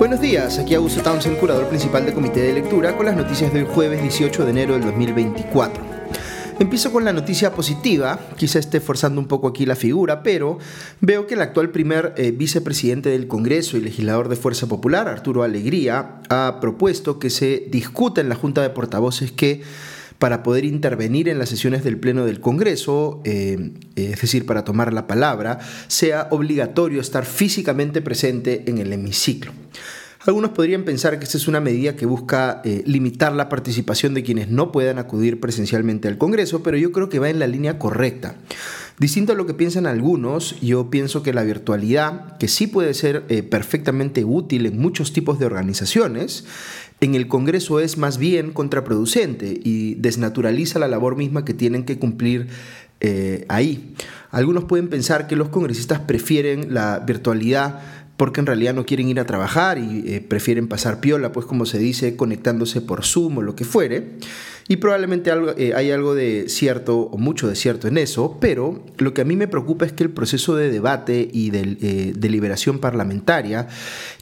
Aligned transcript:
Buenos 0.00 0.22
días, 0.22 0.58
aquí 0.58 0.74
Augusto 0.74 1.02
Townsend, 1.02 1.36
curador 1.38 1.68
principal 1.68 2.06
del 2.06 2.14
Comité 2.14 2.40
de 2.40 2.54
Lectura, 2.54 2.96
con 2.96 3.04
las 3.04 3.14
noticias 3.14 3.52
del 3.52 3.66
jueves 3.66 4.00
18 4.00 4.46
de 4.46 4.50
enero 4.50 4.72
del 4.72 4.82
2024. 4.84 5.84
Empiezo 6.58 6.90
con 6.90 7.04
la 7.04 7.12
noticia 7.12 7.52
positiva, 7.52 8.18
quizá 8.38 8.58
esté 8.58 8.80
forzando 8.80 9.20
un 9.20 9.28
poco 9.28 9.48
aquí 9.48 9.66
la 9.66 9.76
figura, 9.76 10.22
pero 10.22 10.56
veo 11.02 11.26
que 11.26 11.34
el 11.34 11.42
actual 11.42 11.68
primer 11.68 12.14
eh, 12.16 12.30
vicepresidente 12.30 13.10
del 13.10 13.28
Congreso 13.28 13.76
y 13.76 13.82
legislador 13.82 14.30
de 14.30 14.36
Fuerza 14.36 14.66
Popular, 14.68 15.06
Arturo 15.06 15.42
Alegría, 15.42 16.22
ha 16.30 16.60
propuesto 16.62 17.18
que 17.18 17.28
se 17.28 17.66
discuta 17.70 18.22
en 18.22 18.30
la 18.30 18.36
Junta 18.36 18.62
de 18.62 18.70
Portavoces 18.70 19.32
que 19.32 19.60
para 20.20 20.42
poder 20.42 20.66
intervenir 20.66 21.30
en 21.30 21.38
las 21.38 21.48
sesiones 21.48 21.82
del 21.82 21.98
Pleno 21.98 22.26
del 22.26 22.40
Congreso, 22.40 23.22
eh, 23.24 23.72
es 23.96 24.20
decir, 24.20 24.44
para 24.44 24.64
tomar 24.64 24.92
la 24.92 25.06
palabra, 25.06 25.58
sea 25.88 26.28
obligatorio 26.30 27.00
estar 27.00 27.24
físicamente 27.24 28.02
presente 28.02 28.64
en 28.66 28.78
el 28.78 28.92
hemiciclo. 28.92 29.52
Algunos 30.26 30.50
podrían 30.50 30.84
pensar 30.84 31.18
que 31.18 31.24
esta 31.24 31.38
es 31.38 31.48
una 31.48 31.60
medida 31.60 31.96
que 31.96 32.04
busca 32.04 32.60
eh, 32.64 32.82
limitar 32.84 33.32
la 33.32 33.48
participación 33.48 34.12
de 34.12 34.22
quienes 34.22 34.50
no 34.50 34.70
puedan 34.70 34.98
acudir 34.98 35.40
presencialmente 35.40 36.08
al 36.08 36.18
Congreso, 36.18 36.62
pero 36.62 36.76
yo 36.76 36.92
creo 36.92 37.08
que 37.08 37.18
va 37.18 37.30
en 37.30 37.38
la 37.38 37.46
línea 37.46 37.78
correcta. 37.78 38.36
Distinto 39.00 39.32
a 39.32 39.34
lo 39.34 39.46
que 39.46 39.54
piensan 39.54 39.86
algunos, 39.86 40.60
yo 40.60 40.90
pienso 40.90 41.22
que 41.22 41.32
la 41.32 41.42
virtualidad, 41.42 42.36
que 42.36 42.48
sí 42.48 42.66
puede 42.66 42.92
ser 42.92 43.24
eh, 43.30 43.42
perfectamente 43.42 44.26
útil 44.26 44.66
en 44.66 44.78
muchos 44.78 45.14
tipos 45.14 45.38
de 45.38 45.46
organizaciones, 45.46 46.44
en 47.00 47.14
el 47.14 47.26
Congreso 47.26 47.80
es 47.80 47.96
más 47.96 48.18
bien 48.18 48.52
contraproducente 48.52 49.58
y 49.64 49.94
desnaturaliza 49.94 50.78
la 50.78 50.86
labor 50.86 51.16
misma 51.16 51.46
que 51.46 51.54
tienen 51.54 51.86
que 51.86 51.98
cumplir 51.98 52.48
eh, 53.00 53.46
ahí. 53.48 53.94
Algunos 54.30 54.64
pueden 54.64 54.88
pensar 54.88 55.26
que 55.26 55.34
los 55.34 55.48
congresistas 55.48 56.00
prefieren 56.00 56.74
la 56.74 56.98
virtualidad 56.98 57.80
porque 58.20 58.40
en 58.40 58.44
realidad 58.44 58.74
no 58.74 58.84
quieren 58.84 59.08
ir 59.08 59.18
a 59.18 59.24
trabajar 59.24 59.78
y 59.78 60.04
eh, 60.06 60.20
prefieren 60.20 60.68
pasar 60.68 61.00
piola, 61.00 61.32
pues 61.32 61.46
como 61.46 61.64
se 61.64 61.78
dice, 61.78 62.16
conectándose 62.16 62.82
por 62.82 63.02
Zoom 63.02 63.38
o 63.38 63.40
lo 63.42 63.56
que 63.56 63.64
fuere. 63.64 64.18
Y 64.70 64.76
probablemente 64.76 65.32
eh, 65.56 65.72
hay 65.74 65.90
algo 65.90 66.14
de 66.14 66.44
cierto 66.48 67.00
o 67.00 67.18
mucho 67.18 67.48
de 67.48 67.56
cierto 67.56 67.88
en 67.88 67.98
eso, 67.98 68.38
pero 68.40 68.84
lo 68.98 69.12
que 69.12 69.22
a 69.22 69.24
mí 69.24 69.34
me 69.34 69.48
preocupa 69.48 69.84
es 69.84 69.92
que 69.92 70.04
el 70.04 70.10
proceso 70.10 70.54
de 70.54 70.70
debate 70.70 71.28
y 71.32 71.50
de 71.50 71.76
eh, 71.80 72.12
deliberación 72.16 72.78
parlamentaria 72.78 73.66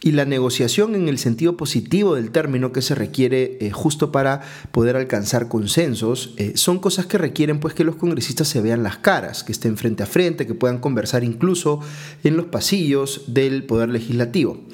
y 0.01 0.13
la 0.13 0.25
negociación 0.25 0.95
en 0.95 1.09
el 1.09 1.19
sentido 1.19 1.59
positivo 1.59 2.15
del 2.15 2.31
término 2.31 2.73
que 2.73 2.81
se 2.81 2.95
requiere 2.95 3.59
eh, 3.61 3.73
justo 3.73 4.11
para 4.11 4.41
poder 4.73 4.97
alcanzar 4.97 5.49
consensos 5.49 6.35
son 6.55 6.79
cosas 6.79 7.05
que 7.05 7.19
requieren 7.19 7.61
pues 7.61 7.75
que 7.75 7.85
los 7.85 7.97
congresistas 7.97 8.49
se 8.49 8.63
vean 8.63 8.83
las 8.83 8.97
caras, 8.97 9.45
que 9.45 9.53
estén 9.53 9.77
frente 9.77 10.03
a 10.03 10.07
frente, 10.07 10.47
que 10.47 10.55
puedan 10.55 10.79
conversar 10.79 11.25
incluso 11.25 11.81
en 12.25 12.39
los 12.39 12.47
pasillos 12.47 13.25
del 13.27 13.65
poder 13.65 13.88
legislativo. 13.93 14.65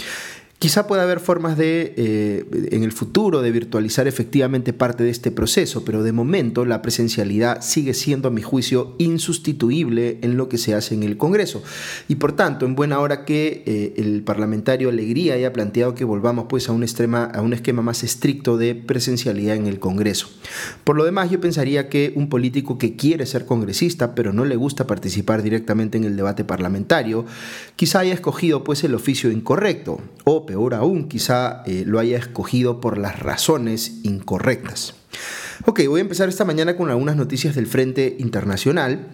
Quizá 0.65 0.87
pueda 0.87 1.03
haber 1.03 1.20
formas 1.20 1.59
de, 1.59 1.93
eh, 1.98 2.69
en 2.70 2.84
el 2.84 2.93
futuro, 2.93 3.43
de 3.43 3.53
virtualizar 3.53 4.09
efectivamente 4.09 4.73
parte 4.73 5.05
de 5.05 5.11
este 5.11 5.31
proceso, 5.31 5.84
pero 5.84 6.03
de 6.03 6.12
momento 6.12 6.65
la 6.65 6.81
presencialidad 6.81 7.61
sigue 7.61 7.93
siendo, 7.93 8.29
a 8.29 8.31
mi 8.31 8.41
juicio, 8.41 8.95
insustituible 8.97 10.17
en 10.23 10.39
lo 10.39 10.48
que 10.48 10.56
se 10.56 10.75
hace 10.75 10.95
en 10.95 11.03
el 11.03 11.19
Congreso. 11.19 11.62
Y 12.09 12.15
por 12.15 12.33
tanto, 12.33 12.65
en 12.65 12.77
buena 12.77 12.98
hora 13.01 13.27
que 13.27 13.62
eh, 13.67 13.93
el 13.98 14.23
parlamentario 14.23 14.89
Alegría 14.89 15.34
haya 15.34 15.53
planteado 15.53 15.95
que 15.95 16.06
volvamos 16.06 16.47
pues, 16.48 16.71
a, 16.71 16.73
un 16.73 16.83
esquema 16.83 17.83
más 17.83 18.03
estricto 18.03 18.56
de 18.56 18.75
presencialidad 18.75 19.56
en 19.56 19.67
el 19.67 19.78
Congreso. 19.78 20.31
Por 20.83 20.97
lo 20.97 21.05
demás, 21.05 21.31
yo 21.31 21.43
pensaría 21.43 21.91
que 21.91 22.15
un 22.17 22.31
político 22.31 22.78
que 22.78 22.97
quiere 22.97 23.27
ser 23.27 23.45
congresista, 23.45 24.15
pero 24.15 24.33
no 24.33 24.47
le 24.47 24.56
gusta 24.56 24.87
participar 24.87 25.43
directamente 25.43 25.99
en 25.99 26.05
el 26.05 26.17
debate 26.17 26.43
parlamentario, 26.43 27.27
quizá 27.77 27.99
haya 27.99 28.15
escogido 28.15 28.65
pues, 28.65 28.83
el 28.83 28.94
oficio 28.94 29.31
incorrecto 29.31 30.00
o 30.25 30.47
peor 30.54 30.75
aún, 30.75 31.09
quizá 31.09 31.65
eh, 31.66 31.82
lo 31.84 31.98
haya 31.98 32.16
escogido 32.16 32.81
por 32.81 32.97
las 32.97 33.19
razones 33.19 33.98
incorrectas. 34.04 34.94
Ok, 35.65 35.81
voy 35.88 35.98
a 35.98 36.03
empezar 36.03 36.28
esta 36.28 36.44
mañana 36.44 36.76
con 36.76 36.91
algunas 36.91 37.16
noticias 37.16 37.56
del 37.56 37.66
Frente 37.66 38.16
Internacional. 38.20 39.09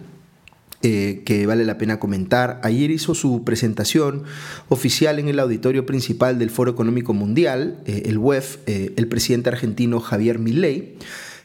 Eh, 0.83 1.21
que 1.25 1.45
vale 1.45 1.63
la 1.63 1.77
pena 1.77 1.99
comentar. 1.99 2.59
Ayer 2.63 2.89
hizo 2.89 3.13
su 3.13 3.43
presentación 3.43 4.23
oficial 4.67 5.19
en 5.19 5.27
el 5.27 5.39
auditorio 5.39 5.85
principal 5.85 6.39
del 6.39 6.49
Foro 6.49 6.71
Económico 6.71 7.13
Mundial, 7.13 7.77
eh, 7.85 8.03
el 8.05 8.17
WEF, 8.17 8.57
el 8.65 9.07
presidente 9.07 9.49
argentino 9.49 9.99
Javier 9.99 10.39
Milei. 10.39 10.97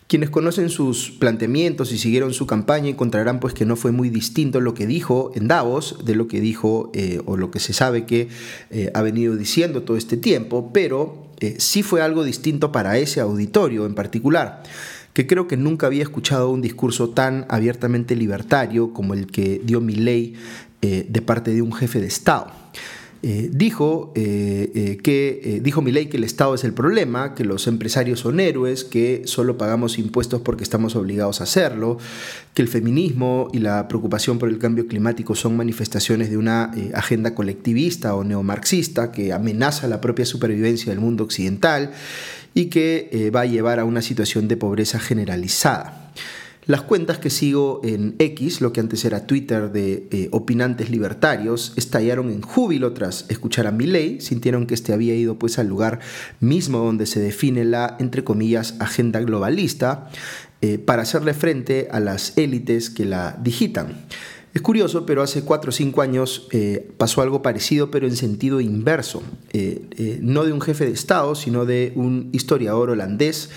Quienes 0.08 0.30
conocen 0.30 0.68
sus 0.68 1.10
planteamientos 1.10 1.90
y 1.90 1.98
siguieron 1.98 2.32
su 2.32 2.46
campaña 2.46 2.88
encontrarán 2.88 3.40
pues 3.40 3.54
que 3.54 3.64
no 3.66 3.74
fue 3.74 3.90
muy 3.90 4.08
distinto 4.08 4.60
lo 4.60 4.72
que 4.72 4.86
dijo 4.86 5.32
en 5.34 5.48
Davos 5.48 5.98
de 6.04 6.14
lo 6.14 6.28
que 6.28 6.40
dijo 6.40 6.92
eh, 6.94 7.20
o 7.26 7.36
lo 7.36 7.50
que 7.50 7.58
se 7.58 7.72
sabe 7.72 8.06
que 8.06 8.28
eh, 8.70 8.92
ha 8.94 9.02
venido 9.02 9.34
diciendo 9.34 9.82
todo 9.82 9.96
este 9.96 10.16
tiempo, 10.16 10.70
pero 10.72 11.26
eh, 11.40 11.56
sí 11.58 11.82
fue 11.82 12.02
algo 12.02 12.22
distinto 12.22 12.70
para 12.70 12.98
ese 12.98 13.20
auditorio 13.20 13.84
en 13.84 13.96
particular, 13.96 14.62
que 15.12 15.26
creo 15.26 15.48
que 15.48 15.56
nunca 15.56 15.88
había 15.88 16.04
escuchado 16.04 16.50
un 16.50 16.62
discurso 16.62 17.10
tan 17.10 17.44
abiertamente 17.48 18.14
libertario 18.14 18.92
como 18.92 19.12
el 19.12 19.26
que 19.26 19.60
dio 19.64 19.80
Milley 19.80 20.34
de 20.82 21.20
parte 21.20 21.52
de 21.52 21.62
un 21.62 21.72
jefe 21.72 22.00
de 22.00 22.06
Estado. 22.06 22.52
Eh, 23.22 23.48
dijo 23.50 24.12
eh, 24.14 24.70
eh, 24.74 24.98
que 25.02 25.60
dijo 25.62 25.80
Milei 25.80 26.08
que 26.08 26.18
el 26.18 26.24
Estado 26.24 26.54
es 26.54 26.64
el 26.64 26.74
problema, 26.74 27.34
que 27.34 27.44
los 27.44 27.66
empresarios 27.66 28.20
son 28.20 28.40
héroes, 28.40 28.84
que 28.84 29.22
solo 29.24 29.56
pagamos 29.56 29.98
impuestos 29.98 30.42
porque 30.42 30.62
estamos 30.62 30.96
obligados 30.96 31.40
a 31.40 31.44
hacerlo, 31.44 31.98
que 32.54 32.62
el 32.62 32.68
feminismo 32.68 33.48
y 33.52 33.58
la 33.58 33.88
preocupación 33.88 34.38
por 34.38 34.48
el 34.48 34.58
cambio 34.58 34.86
climático 34.86 35.34
son 35.34 35.56
manifestaciones 35.56 36.30
de 36.30 36.36
una 36.36 36.72
agenda 36.94 37.34
colectivista 37.34 38.14
o 38.14 38.22
neomarxista 38.22 39.12
que 39.12 39.32
amenaza 39.32 39.88
la 39.88 40.00
propia 40.00 40.26
supervivencia 40.26 40.92
del 40.92 41.00
mundo 41.00 41.24
occidental 41.24 41.92
y 42.54 42.66
que 42.66 43.30
va 43.34 43.42
a 43.42 43.46
llevar 43.46 43.80
a 43.80 43.84
una 43.84 44.02
situación 44.02 44.46
de 44.46 44.56
pobreza 44.56 44.98
generalizada. 44.98 46.12
Las 46.66 46.82
cuentas 46.82 47.18
que 47.18 47.30
sigo 47.30 47.80
en 47.84 48.16
X, 48.18 48.60
lo 48.60 48.72
que 48.72 48.80
antes 48.80 49.04
era 49.04 49.24
Twitter 49.28 49.70
de 49.70 50.08
eh, 50.10 50.28
opinantes 50.32 50.90
libertarios, 50.90 51.72
estallaron 51.76 52.28
en 52.28 52.42
júbilo 52.42 52.92
tras 52.92 53.24
escuchar 53.28 53.68
a 53.68 53.70
Milley, 53.70 54.20
sintieron 54.20 54.66
que 54.66 54.74
este 54.74 54.92
había 54.92 55.14
ido 55.14 55.38
pues 55.38 55.60
al 55.60 55.68
lugar 55.68 56.00
mismo 56.40 56.78
donde 56.78 57.06
se 57.06 57.20
define 57.20 57.64
la, 57.64 57.96
entre 58.00 58.24
comillas, 58.24 58.74
agenda 58.80 59.20
globalista, 59.20 60.10
eh, 60.60 60.78
para 60.78 61.02
hacerle 61.02 61.34
frente 61.34 61.86
a 61.92 62.00
las 62.00 62.36
élites 62.36 62.90
que 62.90 63.04
la 63.04 63.38
digitan. 63.40 64.04
Es 64.52 64.60
curioso, 64.60 65.06
pero 65.06 65.22
hace 65.22 65.42
cuatro 65.42 65.68
o 65.68 65.72
cinco 65.72 66.02
años 66.02 66.48
eh, 66.50 66.90
pasó 66.96 67.22
algo 67.22 67.42
parecido, 67.42 67.92
pero 67.92 68.08
en 68.08 68.16
sentido 68.16 68.60
inverso. 68.60 69.22
no 70.20 70.44
de 70.44 70.52
un 70.52 70.60
jefe 70.60 70.84
de 70.86 70.92
Estado, 70.92 71.36
sino 71.36 71.64
de 71.64 71.92
un 71.94 72.30
historiador 72.32 72.90
holandés 72.90 73.50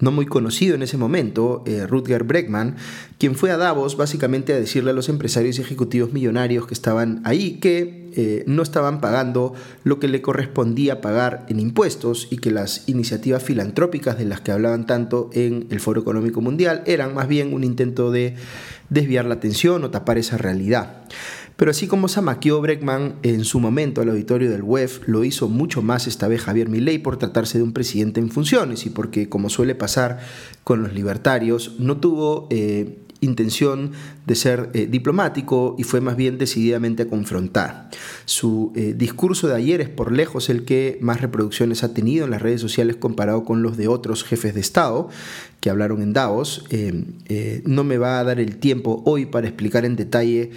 no 0.00 0.10
muy 0.10 0.26
conocido 0.26 0.74
en 0.74 0.82
ese 0.82 0.96
momento, 0.96 1.62
eh, 1.66 1.86
Rutger 1.86 2.24
Bregman, 2.24 2.76
quien 3.18 3.34
fue 3.34 3.50
a 3.50 3.56
Davos 3.56 3.96
básicamente 3.96 4.52
a 4.52 4.58
decirle 4.58 4.90
a 4.90 4.94
los 4.94 5.08
empresarios 5.08 5.58
y 5.58 5.62
ejecutivos 5.62 6.12
millonarios 6.12 6.66
que 6.66 6.74
estaban 6.74 7.20
ahí 7.24 7.60
que 7.60 8.10
eh, 8.16 8.44
no 8.46 8.62
estaban 8.62 9.00
pagando 9.00 9.54
lo 9.84 10.00
que 10.00 10.08
le 10.08 10.20
correspondía 10.20 11.00
pagar 11.00 11.46
en 11.48 11.60
impuestos 11.60 12.26
y 12.30 12.38
que 12.38 12.50
las 12.50 12.88
iniciativas 12.88 13.42
filantrópicas 13.42 14.18
de 14.18 14.24
las 14.24 14.40
que 14.40 14.50
hablaban 14.50 14.86
tanto 14.86 15.30
en 15.32 15.68
el 15.70 15.80
Foro 15.80 16.00
Económico 16.00 16.40
Mundial 16.40 16.82
eran 16.86 17.14
más 17.14 17.28
bien 17.28 17.52
un 17.52 17.62
intento 17.62 18.10
de 18.10 18.34
desviar 18.88 19.26
la 19.26 19.34
atención 19.34 19.84
o 19.84 19.90
tapar 19.90 20.18
esa 20.18 20.36
realidad. 20.36 21.04
Pero 21.60 21.72
así 21.72 21.86
como 21.86 22.08
zamaqueó 22.08 22.58
Breckman 22.62 23.16
en 23.22 23.44
su 23.44 23.60
momento 23.60 24.00
al 24.00 24.08
auditorio 24.08 24.50
del 24.50 24.62
WEF, 24.62 25.06
lo 25.06 25.24
hizo 25.24 25.46
mucho 25.50 25.82
más 25.82 26.06
esta 26.06 26.26
vez 26.26 26.40
Javier 26.40 26.70
Milei 26.70 26.96
por 26.96 27.18
tratarse 27.18 27.58
de 27.58 27.64
un 27.64 27.74
presidente 27.74 28.18
en 28.18 28.30
funciones 28.30 28.86
y 28.86 28.88
porque, 28.88 29.28
como 29.28 29.50
suele 29.50 29.74
pasar 29.74 30.20
con 30.64 30.82
los 30.82 30.94
libertarios, 30.94 31.74
no 31.78 31.98
tuvo 31.98 32.48
eh, 32.48 33.00
intención 33.20 33.92
de 34.26 34.36
ser 34.36 34.70
eh, 34.72 34.86
diplomático 34.86 35.76
y 35.78 35.82
fue 35.82 36.00
más 36.00 36.16
bien 36.16 36.38
decididamente 36.38 37.02
a 37.02 37.08
confrontar. 37.08 37.90
Su 38.24 38.72
eh, 38.74 38.94
discurso 38.96 39.46
de 39.46 39.56
ayer 39.56 39.82
es 39.82 39.90
por 39.90 40.12
lejos 40.12 40.48
el 40.48 40.64
que 40.64 40.96
más 41.02 41.20
reproducciones 41.20 41.84
ha 41.84 41.92
tenido 41.92 42.24
en 42.24 42.30
las 42.30 42.40
redes 42.40 42.62
sociales 42.62 42.96
comparado 42.96 43.44
con 43.44 43.62
los 43.62 43.76
de 43.76 43.86
otros 43.86 44.24
jefes 44.24 44.54
de 44.54 44.60
Estado 44.60 45.10
que 45.60 45.68
hablaron 45.68 46.00
en 46.00 46.14
Davos. 46.14 46.64
no 47.66 47.84
me 47.84 47.98
va 47.98 48.18
a 48.18 48.24
dar 48.24 48.40
el 48.40 48.56
tiempo 48.56 49.02
hoy 49.04 49.26
para 49.26 49.46
explicar 49.46 49.84
en 49.84 49.94
detalle 49.94 50.52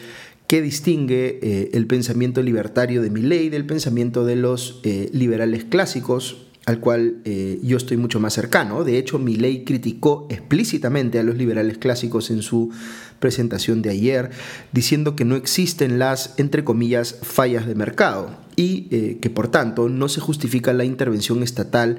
¿Qué 0.54 0.62
distingue 0.62 1.40
eh, 1.42 1.72
el 1.74 1.88
pensamiento 1.88 2.44
libertario 2.44 3.02
de 3.02 3.10
Milley 3.10 3.50
del 3.50 3.66
pensamiento 3.66 4.24
de 4.24 4.36
los 4.36 4.82
eh, 4.84 5.10
liberales 5.12 5.64
clásicos, 5.64 6.46
al 6.68 6.80
cual 6.80 7.24
eh, 7.26 7.60
yo 7.64 7.76
estoy 7.76 7.98
mucho 7.98 8.20
más 8.20 8.34
cercano. 8.34 8.84
De 8.84 9.00
hecho, 9.00 9.18
Milley 9.18 9.64
criticó 9.66 10.28
explícitamente 10.30 11.18
a 11.18 11.24
los 11.24 11.38
liberales 11.38 11.80
clásicos 11.80 12.30
en 12.30 12.44
su 12.44 12.70
presentación 13.18 13.82
de 13.82 13.90
ayer, 13.90 14.30
diciendo 14.72 15.16
que 15.16 15.26
no 15.26 15.36
existen 15.38 15.98
las, 15.98 16.36
entre 16.38 16.64
comillas, 16.64 17.18
fallas 17.24 17.66
de 17.66 17.74
mercado 17.74 18.38
y 18.56 19.16
que 19.16 19.32
por 19.32 19.48
tanto 19.48 19.90
no 19.90 20.08
se 20.08 20.22
justifica 20.22 20.72
la 20.74 20.86
intervención 20.86 21.42
estatal 21.42 21.98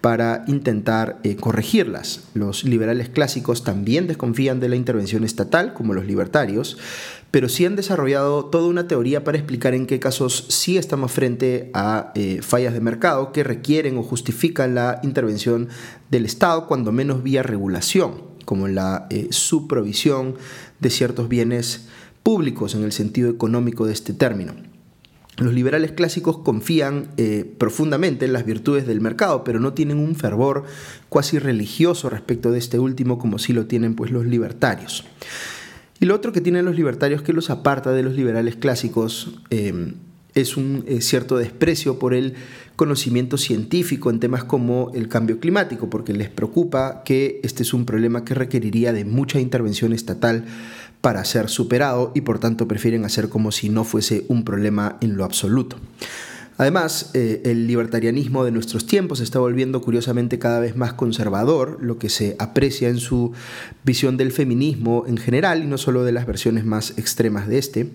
para 0.00 0.44
intentar 0.46 1.18
eh, 1.24 1.36
corregirlas. 1.36 2.28
Los 2.34 2.64
liberales 2.64 3.08
clásicos 3.08 3.64
también 3.64 4.06
desconfían 4.06 4.60
de 4.60 4.68
la 4.68 4.76
intervención 4.76 5.24
estatal, 5.24 5.74
como 5.74 5.94
los 5.94 6.06
libertarios, 6.06 6.78
pero 7.30 7.48
sí 7.48 7.66
han 7.66 7.76
desarrollado 7.76 8.46
toda 8.46 8.68
una 8.68 8.88
teoría 8.88 9.24
para 9.24 9.38
explicar 9.38 9.74
en 9.74 9.86
qué 9.86 9.98
casos 9.98 10.46
sí 10.48 10.78
estamos 10.78 11.12
frente 11.12 11.70
a 11.74 12.12
eh, 12.14 12.40
fallas 12.42 12.74
de 12.74 12.80
mercado 12.80 13.32
que 13.32 13.44
requieren 13.44 13.98
o 13.98 14.02
justifican 14.02 14.74
la 14.74 15.00
intervención 15.02 15.68
del 16.10 16.24
Estado, 16.24 16.66
cuando 16.66 16.92
menos 16.92 17.22
vía 17.22 17.42
regulación, 17.42 18.22
como 18.44 18.68
la 18.68 19.06
eh, 19.10 19.28
de 20.80 20.90
ciertos 20.90 21.28
bienes 21.28 21.86
públicos 22.22 22.74
en 22.74 22.84
el 22.84 22.92
sentido 22.92 23.30
económico 23.30 23.86
de 23.86 23.92
este 23.92 24.12
término. 24.12 24.67
Los 25.38 25.54
liberales 25.54 25.92
clásicos 25.92 26.38
confían 26.38 27.08
eh, 27.16 27.50
profundamente 27.58 28.24
en 28.24 28.32
las 28.32 28.44
virtudes 28.44 28.86
del 28.86 29.00
mercado, 29.00 29.44
pero 29.44 29.60
no 29.60 29.72
tienen 29.72 29.98
un 29.98 30.16
fervor 30.16 30.64
cuasi 31.08 31.38
religioso 31.38 32.10
respecto 32.10 32.50
de 32.50 32.58
este 32.58 32.78
último 32.78 33.18
como 33.18 33.38
sí 33.38 33.52
lo 33.52 33.66
tienen 33.66 33.94
pues 33.94 34.10
los 34.10 34.26
libertarios. 34.26 35.04
Y 36.00 36.06
lo 36.06 36.14
otro 36.14 36.32
que 36.32 36.40
tienen 36.40 36.64
los 36.64 36.76
libertarios 36.76 37.22
que 37.22 37.32
los 37.32 37.50
aparta 37.50 37.92
de 37.92 38.02
los 38.02 38.14
liberales 38.14 38.56
clásicos 38.56 39.40
eh, 39.50 39.94
es 40.34 40.56
un 40.56 40.84
eh, 40.86 41.00
cierto 41.00 41.36
desprecio 41.36 41.98
por 41.98 42.14
el 42.14 42.34
conocimiento 42.76 43.36
científico 43.38 44.10
en 44.10 44.20
temas 44.20 44.44
como 44.44 44.90
el 44.94 45.08
cambio 45.08 45.40
climático, 45.40 45.90
porque 45.90 46.12
les 46.12 46.28
preocupa 46.28 47.02
que 47.04 47.40
este 47.42 47.62
es 47.62 47.74
un 47.74 47.84
problema 47.84 48.24
que 48.24 48.34
requeriría 48.34 48.92
de 48.92 49.04
mucha 49.04 49.40
intervención 49.40 49.92
estatal 49.92 50.44
para 51.00 51.24
ser 51.24 51.48
superado 51.48 52.12
y 52.14 52.22
por 52.22 52.38
tanto 52.38 52.68
prefieren 52.68 53.04
hacer 53.04 53.28
como 53.28 53.52
si 53.52 53.68
no 53.68 53.84
fuese 53.84 54.24
un 54.28 54.44
problema 54.44 54.96
en 55.00 55.16
lo 55.16 55.24
absoluto. 55.24 55.76
Además, 56.58 57.12
eh, 57.14 57.40
el 57.44 57.68
libertarianismo 57.68 58.44
de 58.44 58.50
nuestros 58.50 58.84
tiempos 58.84 59.20
está 59.20 59.38
volviendo 59.38 59.80
curiosamente 59.80 60.40
cada 60.40 60.58
vez 60.58 60.74
más 60.76 60.92
conservador, 60.92 61.78
lo 61.80 61.98
que 61.98 62.08
se 62.08 62.34
aprecia 62.40 62.88
en 62.88 62.98
su 62.98 63.32
visión 63.84 64.16
del 64.16 64.32
feminismo 64.32 65.04
en 65.06 65.18
general 65.18 65.62
y 65.62 65.68
no 65.68 65.78
solo 65.78 66.02
de 66.02 66.10
las 66.10 66.26
versiones 66.26 66.64
más 66.64 66.98
extremas 66.98 67.46
de 67.46 67.58
este, 67.58 67.90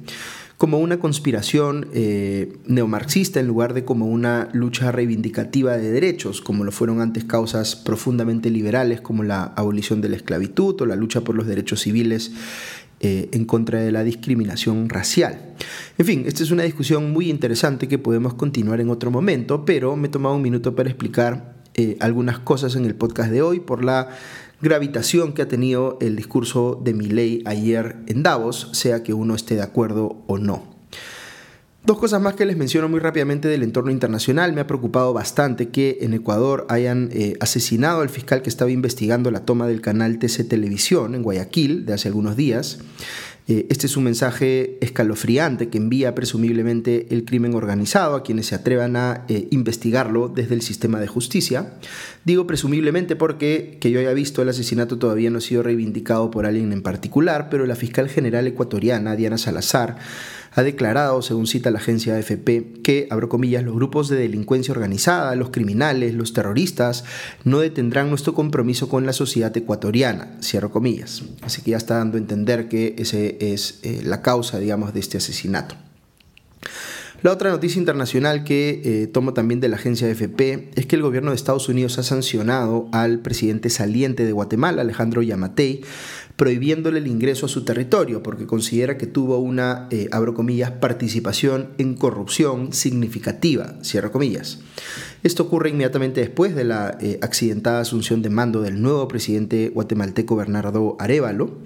como 0.58 0.80
una 0.80 0.98
conspiración 0.98 1.90
eh, 1.94 2.54
neomarxista 2.66 3.42
en 3.42 3.48
lugar 3.48 3.74
de 3.74 3.84
como 3.84 4.06
una 4.06 4.48
lucha 4.54 4.94
reivindicativa 4.94 5.76
de 5.76 5.92
derechos, 5.92 6.40
como 6.40 6.64
lo 6.64 6.72
fueron 6.72 7.02
antes 7.02 7.26
causas 7.26 7.76
profundamente 7.76 8.50
liberales 8.50 9.02
como 9.02 9.24
la 9.24 9.44
abolición 9.44 10.00
de 10.00 10.08
la 10.08 10.16
esclavitud 10.16 10.80
o 10.80 10.86
la 10.86 10.96
lucha 10.96 11.20
por 11.20 11.36
los 11.36 11.48
derechos 11.48 11.82
civiles 11.82 12.32
eh, 13.06 13.28
en 13.34 13.44
contra 13.44 13.82
de 13.82 13.92
la 13.92 14.02
discriminación 14.06 14.88
racial. 14.88 15.54
En 15.98 16.06
fin, 16.06 16.24
esta 16.26 16.42
es 16.42 16.52
una 16.52 16.64
discusión 16.64 17.12
muy 17.12 17.30
interesante 17.30 17.90
que 17.90 18.00
podemos 18.00 18.34
continuar 18.36 18.80
en 18.80 18.90
otro 18.90 19.12
momento, 19.12 19.66
pero 19.66 19.98
me 19.98 20.08
he 20.08 20.10
tomado 20.10 20.36
un 20.36 20.42
minuto 20.42 20.74
para 20.74 20.88
explicar 20.88 21.56
eh, 21.76 21.98
algunas 22.00 22.40
cosas 22.40 22.78
en 22.78 22.86
el 22.86 22.96
podcast 22.96 23.30
de 23.30 23.42
hoy 23.42 23.60
por 23.60 23.84
la 23.84 24.08
gravitación 24.62 25.34
que 25.34 25.42
ha 25.42 25.50
tenido 25.50 25.98
el 26.00 26.16
discurso 26.16 26.80
de 26.82 26.94
Milley 26.94 27.44
ayer 27.46 27.98
en 28.08 28.24
Davos, 28.24 28.70
sea 28.72 29.04
que 29.04 29.14
uno 29.14 29.36
esté 29.36 29.56
de 29.56 29.64
acuerdo 29.64 30.24
o 30.28 30.38
no. 30.38 30.73
Dos 31.86 31.98
cosas 31.98 32.22
más 32.22 32.36
que 32.36 32.46
les 32.46 32.56
menciono 32.56 32.88
muy 32.88 33.02
rápidamente 33.02 33.50
del 33.50 33.62
entorno 33.62 33.92
internacional. 33.92 34.54
Me 34.54 34.62
ha 34.62 34.68
preocupado 34.68 35.12
bastante 35.12 35.68
que 35.68 35.98
en 36.00 36.14
Ecuador 36.14 36.66
hayan 36.70 37.10
eh, 37.12 37.34
asesinado 37.42 38.00
al 38.00 38.08
fiscal 38.08 38.42
que 38.42 38.48
estaba 38.48 38.72
investigando 38.72 39.32
la 39.32 39.42
toma 39.42 39.68
del 39.68 39.82
canal 39.82 40.18
TC 40.18 40.48
Televisión 40.48 41.14
en 41.14 41.24
Guayaquil 41.24 41.86
de 41.86 41.92
hace 41.92 42.08
algunos 42.08 42.38
días. 42.38 42.80
Eh, 43.50 43.68
este 43.70 43.88
es 43.88 43.98
un 43.98 44.06
mensaje 44.06 44.78
escalofriante 44.80 45.68
que 45.68 45.78
envía 45.78 46.16
presumiblemente 46.16 47.08
el 47.14 47.26
crimen 47.26 47.54
organizado 47.54 48.16
a 48.16 48.24
quienes 48.24 48.46
se 48.46 48.56
atrevan 48.56 48.96
a 48.96 49.26
eh, 49.28 49.50
investigarlo 49.52 50.30
desde 50.30 50.56
el 50.56 50.62
sistema 50.62 51.02
de 51.02 51.08
justicia. 51.08 51.74
Digo 52.24 52.48
presumiblemente 52.48 53.18
porque 53.18 53.78
que 53.82 53.92
yo 53.92 54.00
haya 54.00 54.14
visto 54.14 54.42
el 54.42 54.48
asesinato 54.48 54.98
todavía 54.98 55.30
no 55.30 55.40
ha 55.40 55.42
sido 55.42 55.62
reivindicado 55.62 56.32
por 56.32 56.46
alguien 56.46 56.72
en 56.72 56.82
particular, 56.82 57.50
pero 57.50 57.66
la 57.66 57.76
fiscal 57.76 58.08
general 58.08 58.48
ecuatoriana, 58.48 59.18
Diana 59.18 59.38
Salazar, 59.38 59.98
ha 60.56 60.64
declarado, 60.64 61.22
según 61.22 61.48
cita 61.48 61.72
la 61.72 61.80
agencia 61.80 62.16
AFP, 62.16 62.82
que, 62.84 63.08
abro 63.10 63.30
comillas, 63.30 63.64
los 63.64 63.76
grupos 63.76 64.08
de 64.08 64.18
delincuencia 64.18 64.72
organizada, 64.72 65.36
los 65.36 65.50
criminales, 65.50 66.14
los 66.14 66.34
terroristas, 66.34 67.04
no 67.44 67.60
detendrán 67.60 68.10
nuestro 68.10 68.34
compromiso 68.34 68.88
con 68.90 69.06
la 69.06 69.14
sociedad 69.14 69.56
ecuatoriana, 69.56 70.38
cierro 70.42 70.72
comillas. 70.72 71.24
Así 71.42 71.62
que 71.62 71.72
ya 71.72 71.78
está 71.78 71.98
dando 71.98 72.18
a 72.18 72.22
entender 72.22 72.70
que 72.70 72.96
esa 72.98 73.18
es 73.18 73.80
eh, 73.84 74.02
la 74.04 74.22
causa, 74.22 74.60
digamos, 74.60 74.94
de 74.94 75.00
este 75.00 75.18
asesinato. 75.18 75.76
La 77.24 77.32
otra 77.32 77.52
noticia 77.52 77.80
internacional 77.80 78.44
que 78.44 78.82
eh, 78.84 79.08
tomo 79.08 79.34
también 79.34 79.62
de 79.62 79.70
la 79.70 79.78
agencia 79.78 80.10
AFP 80.10 80.72
es 80.76 80.86
que 80.86 80.98
el 80.98 81.02
gobierno 81.02 81.32
de 81.32 81.38
Estados 81.38 81.70
Unidos 81.70 81.98
ha 81.98 82.04
sancionado 82.04 82.90
al 82.92 83.20
presidente 83.20 83.70
saliente 83.70 84.26
de 84.26 84.34
Guatemala, 84.34 84.82
Alejandro 84.82 85.22
Yamatei, 85.22 85.86
prohibiéndole 86.36 87.00
el 87.00 87.08
ingreso 87.08 87.46
a 87.46 87.50
su 87.50 87.64
territorio 87.64 88.22
porque 88.24 88.46
considera 88.46 88.98
que 88.98 89.08
tuvo 89.08 89.38
una, 89.38 89.88
eh, 89.90 90.10
abro 90.12 90.34
comillas, 90.34 90.72
participación 90.72 91.70
en 91.78 91.94
corrupción 91.96 92.74
significativa, 92.74 93.76
cierro 93.86 94.12
comillas. 94.12 94.60
Esto 95.24 95.44
ocurre 95.44 95.70
inmediatamente 95.70 96.20
después 96.20 96.54
de 96.54 96.66
la 96.66 96.98
eh, 97.00 97.20
accidentada 97.22 97.80
asunción 97.80 98.22
de 98.22 98.32
mando 98.32 98.62
del 98.62 98.82
nuevo 98.82 99.08
presidente 99.08 99.70
guatemalteco 99.70 100.36
Bernardo 100.36 100.98
Arevalo 101.00 101.60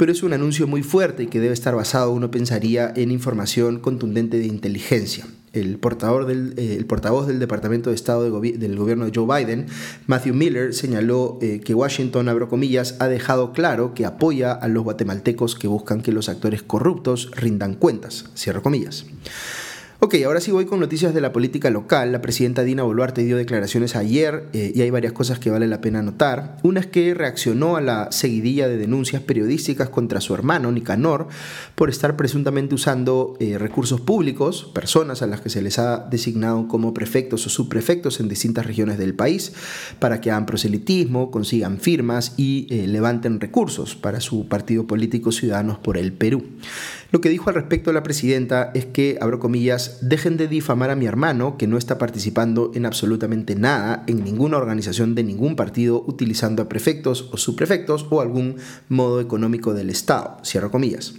pero 0.00 0.12
es 0.12 0.22
un 0.22 0.32
anuncio 0.32 0.66
muy 0.66 0.82
fuerte 0.82 1.24
y 1.24 1.26
que 1.26 1.40
debe 1.40 1.52
estar 1.52 1.76
basado, 1.76 2.10
uno 2.12 2.30
pensaría, 2.30 2.90
en 2.96 3.10
información 3.10 3.80
contundente 3.80 4.38
de 4.38 4.46
inteligencia. 4.46 5.26
El, 5.52 5.76
portador 5.76 6.24
del, 6.24 6.54
eh, 6.56 6.82
portavoz 6.88 7.26
del 7.26 7.38
Departamento 7.38 7.90
de 7.90 7.96
Estado 7.96 8.22
del 8.22 8.76
gobierno 8.78 9.04
de 9.04 9.12
Joe 9.14 9.26
Biden, 9.26 9.66
Matthew 10.06 10.32
Miller, 10.32 10.72
señaló 10.72 11.38
eh, 11.42 11.60
que 11.62 11.74
Washington, 11.74 12.30
abro 12.30 12.48
comillas, 12.48 12.96
ha 12.98 13.08
dejado 13.08 13.52
claro 13.52 13.92
que 13.92 14.06
apoya 14.06 14.52
a 14.52 14.68
los 14.68 14.84
guatemaltecos 14.84 15.54
que 15.54 15.68
buscan 15.68 16.00
que 16.00 16.12
los 16.12 16.30
actores 16.30 16.62
corruptos 16.62 17.30
rindan 17.36 17.74
cuentas, 17.74 18.24
cierro 18.34 18.62
comillas. 18.62 19.04
Ok, 20.02 20.14
ahora 20.24 20.40
sí 20.40 20.50
voy 20.50 20.64
con 20.64 20.80
noticias 20.80 21.12
de 21.12 21.20
la 21.20 21.30
política 21.30 21.68
local. 21.68 22.10
La 22.10 22.22
presidenta 22.22 22.62
Dina 22.62 22.82
Boluarte 22.82 23.22
dio 23.22 23.36
declaraciones 23.36 23.96
ayer 23.96 24.48
eh, 24.54 24.72
y 24.74 24.80
hay 24.80 24.88
varias 24.88 25.12
cosas 25.12 25.38
que 25.38 25.50
vale 25.50 25.66
la 25.66 25.82
pena 25.82 26.00
notar. 26.00 26.56
Una 26.62 26.80
es 26.80 26.86
que 26.86 27.12
reaccionó 27.12 27.76
a 27.76 27.82
la 27.82 28.10
seguidilla 28.10 28.66
de 28.66 28.78
denuncias 28.78 29.20
periodísticas 29.20 29.90
contra 29.90 30.22
su 30.22 30.32
hermano 30.32 30.72
Nicanor 30.72 31.28
por 31.74 31.90
estar 31.90 32.16
presuntamente 32.16 32.74
usando 32.74 33.36
eh, 33.40 33.58
recursos 33.58 34.00
públicos, 34.00 34.70
personas 34.72 35.20
a 35.20 35.26
las 35.26 35.42
que 35.42 35.50
se 35.50 35.60
les 35.60 35.78
ha 35.78 35.98
designado 36.10 36.66
como 36.66 36.94
prefectos 36.94 37.46
o 37.46 37.50
subprefectos 37.50 38.20
en 38.20 38.30
distintas 38.30 38.64
regiones 38.64 38.96
del 38.96 39.14
país, 39.14 39.52
para 39.98 40.22
que 40.22 40.30
hagan 40.30 40.46
proselitismo, 40.46 41.30
consigan 41.30 41.78
firmas 41.78 42.32
y 42.38 42.68
eh, 42.70 42.86
levanten 42.86 43.38
recursos 43.38 43.96
para 43.96 44.20
su 44.20 44.48
partido 44.48 44.86
político 44.86 45.30
Ciudadanos 45.30 45.76
por 45.76 45.98
el 45.98 46.14
Perú. 46.14 46.42
Lo 47.12 47.20
que 47.20 47.28
dijo 47.28 47.50
al 47.50 47.56
respecto 47.56 47.92
la 47.92 48.04
presidenta 48.04 48.70
es 48.72 48.86
que, 48.86 49.18
abro 49.20 49.40
comillas, 49.40 49.89
dejen 50.00 50.36
de 50.36 50.48
difamar 50.48 50.90
a 50.90 50.96
mi 50.96 51.06
hermano, 51.06 51.56
que 51.56 51.66
no 51.66 51.76
está 51.76 51.98
participando 51.98 52.70
en 52.74 52.86
absolutamente 52.86 53.54
nada, 53.54 54.04
en 54.06 54.24
ninguna 54.24 54.56
organización 54.56 55.14
de 55.14 55.24
ningún 55.24 55.56
partido, 55.56 56.02
utilizando 56.06 56.62
a 56.62 56.68
prefectos 56.68 57.28
o 57.32 57.36
subprefectos 57.36 58.06
o 58.10 58.20
algún 58.20 58.56
modo 58.88 59.20
económico 59.20 59.74
del 59.74 59.90
Estado, 59.90 60.38
cierro 60.44 60.70
comillas. 60.70 61.14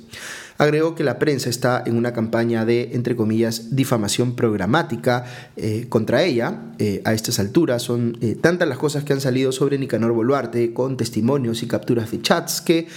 Agregó 0.62 0.94
que 0.94 1.04
la 1.04 1.18
prensa 1.18 1.50
está 1.50 1.82
en 1.88 1.98
una 1.98 2.14
campaña 2.14 2.66
de, 2.66 2.92
entre 2.94 3.16
comillas, 3.16 3.76
difamación 3.76 4.36
programática 4.36 5.26
eh, 5.56 5.88
contra 5.90 6.22
ella. 6.22 6.74
Eh, 6.78 7.02
a 7.04 7.14
estas 7.14 7.40
alturas 7.40 7.82
son 7.82 8.20
eh, 8.22 8.36
tantas 8.40 8.68
las 8.68 8.78
cosas 8.78 9.04
que 9.04 9.12
han 9.12 9.22
salido 9.22 9.52
sobre 9.52 9.80
Nicanor 9.80 10.12
Boluarte 10.12 10.72
con 10.72 10.98
testimonios 10.98 11.64
y 11.64 11.68
capturas 11.68 12.12
de 12.12 12.22
chats 12.22 12.62
que 12.62 12.88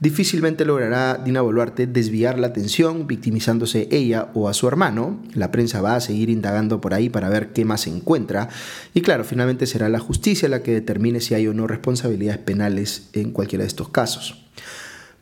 difícilmente 0.00 0.66
logrará 0.66 1.14
Dina 1.16 1.40
Boluarte 1.40 1.86
desviar 1.86 2.38
la 2.38 2.48
atención 2.48 3.06
victimizándose 3.06 3.88
ella 3.90 4.28
o 4.34 4.50
a 4.50 4.52
su 4.52 4.68
hermano. 4.68 5.22
La 5.32 5.50
prensa 5.50 5.80
va 5.80 5.96
a 5.96 6.00
seguir 6.02 6.28
indagando 6.28 6.82
por 6.82 6.92
ahí 6.92 7.08
para 7.08 7.30
ver 7.30 7.54
qué 7.54 7.64
más 7.64 7.80
se 7.80 7.90
encuentra. 7.90 8.50
Y 8.92 9.00
claro, 9.00 9.24
finalmente 9.24 9.64
será 9.64 9.88
la 9.88 9.98
justicia 9.98 10.50
la 10.50 10.62
que 10.62 10.72
determine 10.72 11.22
si 11.22 11.32
hay 11.32 11.46
o 11.46 11.54
no 11.54 11.66
responsabilidades 11.66 12.42
penales 12.42 13.08
en 13.14 13.30
cualquiera 13.30 13.62
de 13.62 13.68
estos 13.68 13.88
casos. 13.88 14.43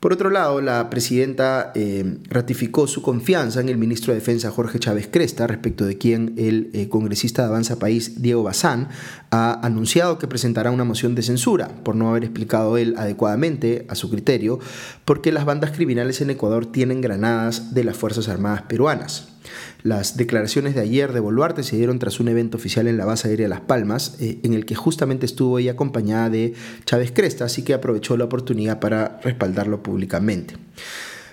Por 0.03 0.13
otro 0.13 0.31
lado, 0.31 0.61
la 0.61 0.91
presidenta 0.91 1.71
eh, 1.77 2.19
ratificó 2.29 2.89
su 2.89 3.03
confianza 3.03 3.61
en 3.61 3.69
el 3.69 3.79
ministro 3.79 4.13
de 4.13 4.19
Defensa 4.19 4.51
Jorge 4.51 4.81
Chávez 4.81 5.09
Cresta, 5.09 5.47
respecto 5.47 5.85
de 5.85 5.97
quien 5.97 6.35
el 6.39 6.71
eh, 6.73 6.89
congresista 6.89 7.43
de 7.43 7.49
Avanza 7.49 7.79
País 7.79 8.21
Diego 8.21 8.43
Bazán 8.43 8.89
ha 9.31 9.65
anunciado 9.65 10.19
que 10.19 10.27
presentará 10.27 10.73
una 10.73 10.83
moción 10.83 11.15
de 11.15 11.23
censura 11.23 11.69
por 11.85 11.95
no 11.95 12.11
haber 12.11 12.25
explicado 12.25 12.77
él 12.79 12.97
adecuadamente, 12.99 13.87
a 13.89 13.95
su 13.95 14.11
criterio, 14.11 14.59
por 15.05 15.23
qué 15.23 15.31
las 15.31 15.45
bandas 15.45 15.71
criminales 15.71 16.21
en 16.21 16.31
Ecuador 16.31 16.67
tienen 16.67 17.01
granadas 17.01 17.73
de 17.73 17.85
las 17.85 17.97
Fuerzas 17.97 18.29
Armadas 18.29 18.63
peruanas. 18.63 19.32
Las 19.83 20.17
declaraciones 20.17 20.75
de 20.75 20.81
ayer 20.81 21.13
de 21.13 21.21
Boluarte 21.21 21.63
se 21.63 21.77
dieron 21.77 21.99
tras 21.99 22.21
un 22.21 22.29
evento 22.29 22.57
oficial 22.57 22.87
en 22.87 22.97
la 22.97 23.05
base 23.05 23.29
aérea 23.29 23.49
Las 23.49 23.61
Palmas, 23.61 24.17
eh, 24.21 24.39
en 24.43 24.55
el 24.55 24.65
que 24.65 24.75
justamente 24.75 25.27
estuvo 25.27 25.59
ella 25.59 25.73
acompañada 25.73 26.31
de 26.31 26.55
Chávez 26.85 27.13
Cresta, 27.13 27.45
así 27.45 27.63
que 27.63 27.75
aprovechó 27.75 28.17
la 28.17 28.25
oportunidad 28.25 28.81
para 28.81 29.21
respaldarlo 29.23 29.83
públicamente. 29.83 30.55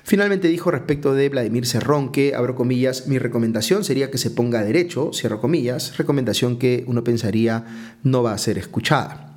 Finalmente 0.04 0.48
dijo 0.48 0.72
respecto 0.72 1.14
de 1.14 1.30
Vladimir 1.30 1.68
Cerrón 1.68 2.12
que, 2.12 2.34
abro 2.34 2.56
comillas, 2.56 3.06
mi 3.08 3.20
recomendación 3.20 3.84
sería 3.84 4.10
que 4.10 4.18
se 4.18 4.32
ponga 4.32 4.64
derecho, 4.64 5.12
cierro 5.14 5.40
comillas, 5.40 5.98
recomendación 5.98 6.58
que 6.58 6.84
uno 6.88 7.04
pensaría 7.04 7.98
no 8.02 8.24
va 8.24 8.34
a 8.34 8.38
ser 8.40 8.58
escuchada. 8.58 9.30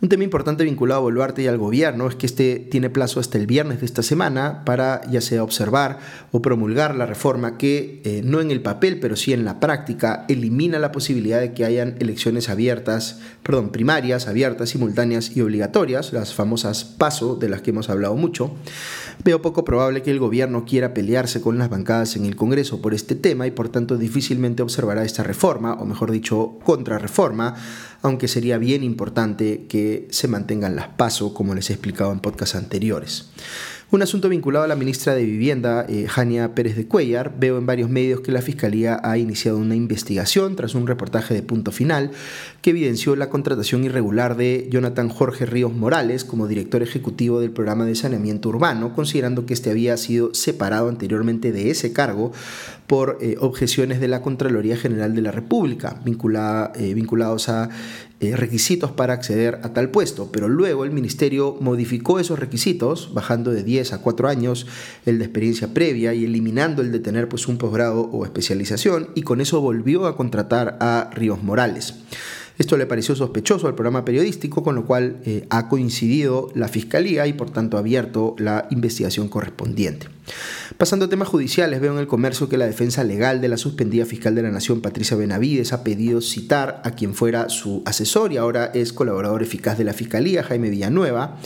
Un 0.00 0.08
tema 0.08 0.22
importante 0.22 0.62
vinculado 0.62 1.00
a 1.00 1.02
Boluarte 1.02 1.42
y 1.42 1.48
al 1.48 1.58
gobierno 1.58 2.06
es 2.06 2.14
que 2.14 2.26
este 2.26 2.60
tiene 2.70 2.88
plazo 2.88 3.18
hasta 3.18 3.36
el 3.36 3.48
viernes 3.48 3.80
de 3.80 3.86
esta 3.86 4.04
semana 4.04 4.64
para 4.64 5.00
ya 5.10 5.20
sea 5.20 5.42
observar 5.42 5.98
o 6.30 6.40
promulgar 6.40 6.94
la 6.94 7.04
reforma 7.04 7.58
que 7.58 8.00
eh, 8.04 8.22
no 8.24 8.40
en 8.40 8.52
el 8.52 8.62
papel, 8.62 9.00
pero 9.00 9.16
sí 9.16 9.32
en 9.32 9.44
la 9.44 9.58
práctica, 9.58 10.24
elimina 10.28 10.78
la 10.78 10.92
posibilidad 10.92 11.40
de 11.40 11.52
que 11.52 11.64
hayan 11.64 11.96
elecciones 11.98 12.48
abiertas, 12.48 13.18
perdón, 13.42 13.70
primarias, 13.70 14.28
abiertas, 14.28 14.68
simultáneas 14.68 15.36
y 15.36 15.40
obligatorias, 15.40 16.12
las 16.12 16.32
famosas 16.32 16.84
PASO 16.84 17.34
de 17.34 17.48
las 17.48 17.62
que 17.62 17.70
hemos 17.70 17.90
hablado 17.90 18.14
mucho. 18.14 18.52
Veo 19.24 19.42
poco 19.42 19.64
probable 19.64 20.02
que 20.02 20.12
el 20.12 20.20
gobierno 20.20 20.64
quiera 20.64 20.94
pelearse 20.94 21.40
con 21.40 21.58
las 21.58 21.70
bancadas 21.70 22.14
en 22.14 22.24
el 22.24 22.36
Congreso 22.36 22.80
por 22.80 22.94
este 22.94 23.16
tema 23.16 23.48
y 23.48 23.50
por 23.50 23.68
tanto 23.68 23.96
difícilmente 23.96 24.62
observará 24.62 25.02
esta 25.02 25.24
reforma, 25.24 25.74
o 25.74 25.84
mejor 25.84 26.12
dicho, 26.12 26.60
contrarreforma, 26.62 27.56
aunque 28.02 28.28
sería 28.28 28.58
bien 28.58 28.84
importante 28.84 29.66
que 29.68 29.87
se 30.10 30.28
mantengan 30.28 30.76
las 30.76 30.88
pasos, 30.88 31.32
como 31.32 31.54
les 31.54 31.70
he 31.70 31.74
explicado 31.74 32.12
en 32.12 32.20
podcasts 32.20 32.56
anteriores. 32.56 33.30
Un 33.90 34.02
asunto 34.02 34.28
vinculado 34.28 34.66
a 34.66 34.68
la 34.68 34.76
ministra 34.76 35.14
de 35.14 35.24
Vivienda, 35.24 35.86
eh, 35.88 36.06
Jania 36.06 36.54
Pérez 36.54 36.76
de 36.76 36.86
Cuellar. 36.86 37.32
Veo 37.38 37.56
en 37.56 37.64
varios 37.64 37.88
medios 37.88 38.20
que 38.20 38.32
la 38.32 38.42
Fiscalía 38.42 39.00
ha 39.02 39.16
iniciado 39.16 39.56
una 39.56 39.76
investigación 39.76 40.56
tras 40.56 40.74
un 40.74 40.86
reportaje 40.86 41.32
de 41.32 41.42
punto 41.42 41.72
final 41.72 42.10
que 42.60 42.68
evidenció 42.68 43.16
la 43.16 43.30
contratación 43.30 43.84
irregular 43.84 44.36
de 44.36 44.68
Jonathan 44.70 45.08
Jorge 45.08 45.46
Ríos 45.46 45.72
Morales 45.72 46.26
como 46.26 46.46
director 46.46 46.82
ejecutivo 46.82 47.40
del 47.40 47.50
programa 47.50 47.86
de 47.86 47.94
saneamiento 47.94 48.50
urbano, 48.50 48.94
considerando 48.94 49.46
que 49.46 49.54
este 49.54 49.70
había 49.70 49.96
sido 49.96 50.34
separado 50.34 50.90
anteriormente 50.90 51.50
de 51.50 51.70
ese 51.70 51.94
cargo 51.94 52.32
por 52.86 53.16
eh, 53.22 53.36
objeciones 53.40 54.00
de 54.00 54.08
la 54.08 54.20
Contraloría 54.20 54.76
General 54.76 55.14
de 55.14 55.22
la 55.22 55.30
República, 55.30 55.98
vinculada, 56.04 56.72
eh, 56.74 56.92
vinculados 56.92 57.48
a 57.48 57.70
eh, 58.20 58.34
requisitos 58.34 58.90
para 58.90 59.12
acceder 59.12 59.60
a 59.62 59.72
tal 59.72 59.90
puesto, 59.90 60.32
pero 60.32 60.48
luego 60.48 60.84
el 60.84 60.90
ministerio 60.90 61.56
modificó 61.60 62.18
esos 62.18 62.38
requisitos, 62.38 63.14
bajando 63.14 63.52
de 63.52 63.62
10 63.62 63.92
a 63.92 64.02
4 64.02 64.28
años 64.28 64.66
el 65.06 65.18
de 65.18 65.24
experiencia 65.24 65.72
previa 65.72 66.14
y 66.14 66.24
eliminando 66.24 66.82
el 66.82 66.90
de 66.90 66.98
tener 66.98 67.28
pues, 67.28 67.46
un 67.46 67.58
posgrado 67.58 68.00
o 68.00 68.24
especialización, 68.24 69.10
y 69.14 69.22
con 69.22 69.40
eso 69.40 69.60
volvió 69.60 70.06
a 70.06 70.16
contratar 70.16 70.78
a 70.80 71.10
Ríos 71.14 71.44
Morales. 71.44 71.94
Esto 72.58 72.76
le 72.76 72.86
pareció 72.86 73.14
sospechoso 73.14 73.68
al 73.68 73.76
programa 73.76 74.04
periodístico, 74.04 74.64
con 74.64 74.74
lo 74.74 74.84
cual 74.84 75.18
eh, 75.24 75.46
ha 75.48 75.68
coincidido 75.68 76.50
la 76.56 76.66
Fiscalía 76.66 77.24
y 77.28 77.32
por 77.32 77.50
tanto 77.50 77.76
ha 77.76 77.80
abierto 77.80 78.34
la 78.36 78.66
investigación 78.70 79.28
correspondiente. 79.28 80.08
Pasando 80.76 81.06
a 81.06 81.08
temas 81.08 81.28
judiciales, 81.28 81.80
veo 81.80 81.92
en 81.92 82.00
el 82.00 82.08
comercio 82.08 82.48
que 82.48 82.58
la 82.58 82.66
defensa 82.66 83.04
legal 83.04 83.40
de 83.40 83.48
la 83.48 83.56
suspendida 83.58 84.04
fiscal 84.06 84.34
de 84.34 84.42
la 84.42 84.50
Nación, 84.50 84.80
Patricia 84.80 85.16
Benavides, 85.16 85.72
ha 85.72 85.84
pedido 85.84 86.20
citar 86.20 86.82
a 86.84 86.90
quien 86.90 87.14
fuera 87.14 87.48
su 87.48 87.82
asesor 87.86 88.32
y 88.32 88.38
ahora 88.38 88.72
es 88.74 88.92
colaborador 88.92 89.42
eficaz 89.42 89.78
de 89.78 89.84
la 89.84 89.92
Fiscalía, 89.92 90.42
Jaime 90.42 90.68
Villanueva, 90.68 91.38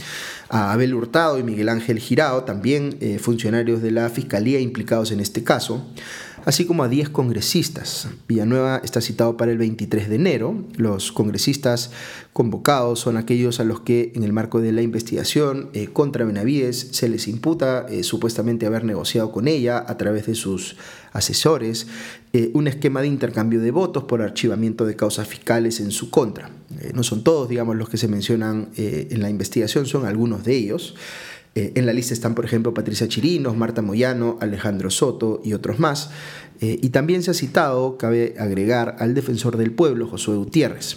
a 0.48 0.72
Abel 0.72 0.94
Hurtado 0.94 1.38
y 1.38 1.42
Miguel 1.42 1.68
Ángel 1.68 1.98
Girao, 1.98 2.44
también 2.44 2.96
eh, 3.00 3.18
funcionarios 3.18 3.82
de 3.82 3.90
la 3.90 4.08
Fiscalía 4.08 4.60
implicados 4.60 5.12
en 5.12 5.20
este 5.20 5.44
caso 5.44 5.86
así 6.44 6.64
como 6.64 6.82
a 6.82 6.88
10 6.88 7.10
congresistas. 7.10 8.08
Villanueva 8.28 8.80
está 8.84 9.00
citado 9.00 9.36
para 9.36 9.52
el 9.52 9.58
23 9.58 10.08
de 10.08 10.16
enero. 10.16 10.64
Los 10.76 11.12
congresistas 11.12 11.90
convocados 12.32 13.00
son 13.00 13.16
aquellos 13.16 13.60
a 13.60 13.64
los 13.64 13.80
que 13.80 14.12
en 14.14 14.24
el 14.24 14.32
marco 14.32 14.60
de 14.60 14.72
la 14.72 14.82
investigación 14.82 15.70
eh, 15.72 15.88
contra 15.92 16.24
Benavides 16.24 16.88
se 16.92 17.08
les 17.08 17.28
imputa 17.28 17.86
eh, 17.88 18.02
supuestamente 18.02 18.66
haber 18.66 18.84
negociado 18.84 19.32
con 19.32 19.48
ella 19.48 19.84
a 19.86 19.96
través 19.96 20.26
de 20.26 20.34
sus 20.34 20.76
asesores 21.12 21.86
eh, 22.32 22.50
un 22.54 22.66
esquema 22.66 23.02
de 23.02 23.08
intercambio 23.08 23.60
de 23.60 23.70
votos 23.70 24.04
por 24.04 24.22
archivamiento 24.22 24.86
de 24.86 24.96
causas 24.96 25.28
fiscales 25.28 25.80
en 25.80 25.90
su 25.90 26.10
contra. 26.10 26.50
no 26.94 27.02
son 27.02 27.22
todos, 27.22 27.48
digamos, 27.48 27.76
los 27.76 27.90
que 27.90 27.98
se 27.98 28.08
mencionan 28.08 28.70
en 28.76 29.20
la 29.20 29.28
investigación, 29.28 29.84
son 29.84 30.06
algunos 30.06 30.42
de 30.42 30.56
ellos. 30.56 30.94
Eh, 31.54 31.72
en 31.74 31.84
la 31.84 31.92
lista 31.92 32.14
están, 32.14 32.34
por 32.34 32.44
ejemplo, 32.44 32.72
Patricia 32.72 33.08
Chirinos, 33.08 33.56
Marta 33.56 33.82
Moyano, 33.82 34.38
Alejandro 34.40 34.90
Soto 34.90 35.40
y 35.44 35.52
otros 35.52 35.78
más. 35.78 36.10
Eh, 36.62 36.78
y 36.80 36.90
también 36.90 37.24
se 37.24 37.32
ha 37.32 37.34
citado, 37.34 37.98
cabe 37.98 38.36
agregar, 38.38 38.94
al 39.00 39.14
defensor 39.14 39.56
del 39.56 39.72
pueblo, 39.72 40.06
Josué 40.06 40.36
Gutiérrez. 40.36 40.96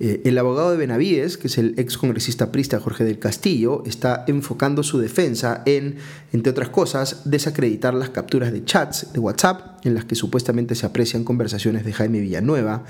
Eh, 0.00 0.22
el 0.24 0.36
abogado 0.38 0.72
de 0.72 0.76
Benavides, 0.76 1.36
que 1.36 1.46
es 1.46 1.58
el 1.58 1.74
ex 1.78 1.96
congresista 1.96 2.50
prista 2.50 2.80
Jorge 2.80 3.04
del 3.04 3.18
Castillo, 3.18 3.84
está 3.86 4.24
enfocando 4.26 4.82
su 4.82 4.98
defensa 4.98 5.62
en, 5.66 5.96
entre 6.32 6.50
otras 6.50 6.70
cosas, 6.70 7.22
desacreditar 7.26 7.94
las 7.94 8.10
capturas 8.10 8.52
de 8.52 8.64
chats 8.64 9.12
de 9.12 9.20
WhatsApp 9.20 9.78
en 9.84 9.94
las 9.94 10.06
que 10.06 10.14
supuestamente 10.14 10.74
se 10.74 10.86
aprecian 10.86 11.22
conversaciones 11.22 11.84
de 11.84 11.92
Jaime 11.92 12.20
Villanueva 12.20 12.84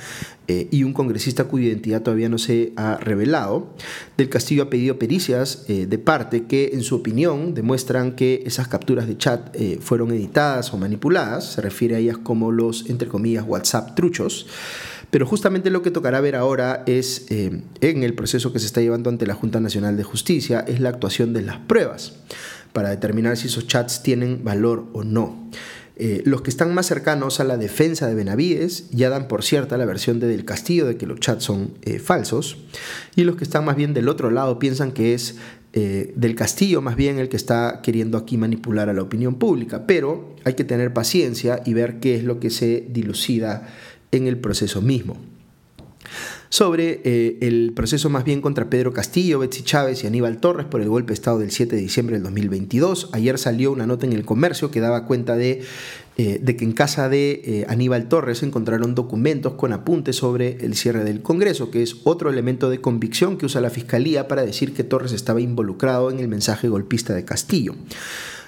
eh, 0.46 0.68
y 0.70 0.84
un 0.84 0.92
congresista 0.92 1.44
cuya 1.44 1.66
identidad 1.66 2.02
todavía 2.02 2.28
no 2.28 2.38
se 2.38 2.72
ha 2.76 2.96
revelado. 2.96 3.74
Del 4.16 4.28
Castillo 4.28 4.62
ha 4.62 4.70
pedido 4.70 4.98
pericias 4.98 5.66
de 5.66 5.98
parte 5.98 6.44
que, 6.44 6.70
en 6.72 6.82
su 6.82 6.94
opinión, 6.94 7.54
demuestran 7.54 8.14
que 8.14 8.44
esas 8.46 8.68
capturas 8.68 9.08
de 9.08 9.18
chat 9.18 9.56
fueron 9.80 10.12
editadas 10.12 10.72
o 10.72 10.78
manipuladas. 10.78 11.54
Se 11.54 11.60
refiere 11.60 11.96
a 11.96 12.00
como 12.22 12.52
los, 12.52 12.88
entre 12.88 13.08
comillas, 13.08 13.44
WhatsApp 13.46 13.94
truchos. 13.94 14.46
Pero 15.10 15.26
justamente 15.26 15.70
lo 15.70 15.82
que 15.82 15.90
tocará 15.90 16.20
ver 16.20 16.36
ahora 16.36 16.82
es, 16.86 17.26
eh, 17.30 17.62
en 17.80 18.02
el 18.02 18.14
proceso 18.14 18.52
que 18.52 18.58
se 18.58 18.66
está 18.66 18.80
llevando 18.80 19.10
ante 19.10 19.26
la 19.26 19.34
Junta 19.34 19.60
Nacional 19.60 19.96
de 19.96 20.02
Justicia, 20.02 20.64
es 20.66 20.80
la 20.80 20.88
actuación 20.88 21.32
de 21.32 21.42
las 21.42 21.58
pruebas 21.58 22.14
para 22.72 22.90
determinar 22.90 23.36
si 23.36 23.46
esos 23.46 23.66
chats 23.66 24.02
tienen 24.02 24.42
valor 24.42 24.88
o 24.92 25.04
no. 25.04 25.48
Eh, 25.96 26.22
los 26.24 26.42
que 26.42 26.50
están 26.50 26.74
más 26.74 26.86
cercanos 26.86 27.38
a 27.38 27.44
la 27.44 27.56
defensa 27.56 28.08
de 28.08 28.16
Benavides 28.16 28.90
ya 28.90 29.08
dan 29.10 29.28
por 29.28 29.44
cierta 29.44 29.78
la 29.78 29.84
versión 29.84 30.18
de 30.18 30.26
Del 30.26 30.44
Castillo 30.44 30.86
de 30.86 30.96
que 30.96 31.06
los 31.06 31.20
chats 31.20 31.44
son 31.44 31.74
eh, 31.82 32.00
falsos, 32.00 32.56
y 33.14 33.22
los 33.22 33.36
que 33.36 33.44
están 33.44 33.64
más 33.64 33.76
bien 33.76 33.94
del 33.94 34.08
otro 34.08 34.32
lado 34.32 34.58
piensan 34.58 34.90
que 34.90 35.14
es 35.14 35.36
del 35.74 36.34
Castillo 36.36 36.80
más 36.80 36.94
bien 36.94 37.18
el 37.18 37.28
que 37.28 37.36
está 37.36 37.80
queriendo 37.82 38.16
aquí 38.16 38.38
manipular 38.38 38.88
a 38.88 38.92
la 38.92 39.02
opinión 39.02 39.34
pública, 39.34 39.86
pero 39.86 40.36
hay 40.44 40.54
que 40.54 40.64
tener 40.64 40.92
paciencia 40.92 41.62
y 41.64 41.74
ver 41.74 41.98
qué 41.98 42.14
es 42.14 42.24
lo 42.24 42.38
que 42.38 42.50
se 42.50 42.86
dilucida 42.88 43.68
en 44.12 44.26
el 44.26 44.38
proceso 44.38 44.80
mismo. 44.80 45.16
Sobre 46.48 47.00
eh, 47.02 47.38
el 47.40 47.72
proceso 47.74 48.10
más 48.10 48.24
bien 48.24 48.40
contra 48.40 48.70
Pedro 48.70 48.92
Castillo, 48.92 49.40
Betsy 49.40 49.62
Chávez 49.62 50.04
y 50.04 50.06
Aníbal 50.06 50.38
Torres 50.38 50.66
por 50.66 50.80
el 50.80 50.88
golpe 50.88 51.08
de 51.08 51.14
Estado 51.14 51.40
del 51.40 51.50
7 51.50 51.74
de 51.74 51.82
diciembre 51.82 52.14
del 52.14 52.22
2022, 52.22 53.10
ayer 53.12 53.38
salió 53.38 53.72
una 53.72 53.88
nota 53.88 54.06
en 54.06 54.12
el 54.12 54.24
comercio 54.24 54.70
que 54.70 54.78
daba 54.78 55.06
cuenta 55.06 55.34
de, 55.36 55.62
eh, 56.16 56.38
de 56.40 56.56
que 56.56 56.64
en 56.64 56.72
casa 56.72 57.08
de 57.08 57.42
eh, 57.44 57.66
Aníbal 57.68 58.08
Torres 58.08 58.44
encontraron 58.44 58.94
documentos 58.94 59.54
con 59.54 59.72
apuntes 59.72 60.14
sobre 60.14 60.64
el 60.64 60.76
cierre 60.76 61.02
del 61.02 61.22
Congreso, 61.22 61.72
que 61.72 61.82
es 61.82 61.96
otro 62.04 62.30
elemento 62.30 62.70
de 62.70 62.80
convicción 62.80 63.36
que 63.36 63.46
usa 63.46 63.60
la 63.60 63.70
Fiscalía 63.70 64.28
para 64.28 64.44
decir 64.44 64.74
que 64.74 64.84
Torres 64.84 65.10
estaba 65.12 65.40
involucrado 65.40 66.12
en 66.12 66.20
el 66.20 66.28
mensaje 66.28 66.68
golpista 66.68 67.14
de 67.14 67.24
Castillo. 67.24 67.74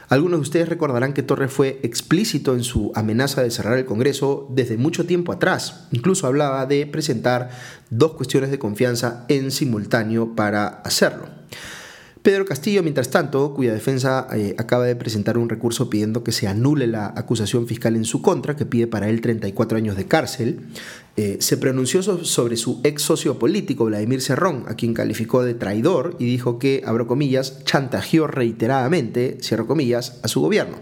Algunos 0.08 0.38
de 0.38 0.42
ustedes 0.42 0.68
recordarán 0.68 1.12
que 1.12 1.25
Torres 1.25 1.52
fue 1.52 1.80
explícito 1.82 2.54
en 2.54 2.62
su 2.62 2.92
amenaza 2.94 3.42
de 3.42 3.50
cerrar 3.50 3.76
el 3.76 3.85
Congreso 3.85 4.46
desde 4.54 4.76
mucho 4.76 5.04
tiempo 5.04 5.32
atrás. 5.32 5.88
Incluso 5.90 6.28
hablaba 6.28 6.66
de 6.66 6.87
presentar 6.87 7.50
dos 7.90 8.12
cuestiones 8.12 8.52
de 8.52 8.61
confianza 8.61 9.25
en 9.26 9.50
simultáneo 9.50 10.37
para 10.37 10.66
hacerlo. 10.68 11.26
Pedro 12.26 12.45
Castillo, 12.45 12.83
mientras 12.83 13.09
tanto, 13.09 13.54
cuya 13.54 13.73
defensa 13.73 14.26
eh, 14.35 14.56
acaba 14.59 14.85
de 14.85 14.97
presentar 14.97 15.38
un 15.38 15.49
recurso 15.49 15.88
pidiendo 15.88 16.25
que 16.25 16.33
se 16.33 16.49
anule 16.49 16.88
la 16.88 17.06
acusación 17.14 17.68
fiscal 17.68 17.95
en 17.95 18.04
su 18.04 18.21
contra, 18.21 18.56
que 18.56 18.66
pide 18.66 18.88
para 18.88 19.09
él 19.09 19.21
34 19.21 19.78
años 19.78 19.97
de 19.97 20.09
cárcel, 20.09 20.62
eh, 21.16 21.37
se 21.38 21.56
pronunció 21.56 22.02
sobre 22.02 22.56
su 22.56 22.80
ex 22.83 23.02
socio 23.02 23.38
político, 23.38 23.85
Vladimir 23.85 24.21
Cerrón, 24.21 24.64
a 24.66 24.75
quien 24.75 24.92
calificó 24.92 25.45
de 25.45 25.54
traidor 25.54 26.16
y 26.18 26.25
dijo 26.25 26.59
que, 26.59 26.83
abro 26.85 27.06
comillas, 27.06 27.62
chantajeó 27.64 28.26
reiteradamente, 28.26 29.38
cierro 29.40 29.68
comillas, 29.68 30.18
a 30.25 30.26
su 30.26 30.40
gobierno. 30.40 30.78